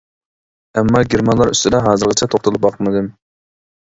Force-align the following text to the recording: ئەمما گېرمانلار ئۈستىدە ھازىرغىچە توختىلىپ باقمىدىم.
ئەمما 0.81 1.01
گېرمانلار 1.13 1.53
ئۈستىدە 1.55 1.81
ھازىرغىچە 1.89 2.29
توختىلىپ 2.37 2.65
باقمىدىم. 2.67 3.13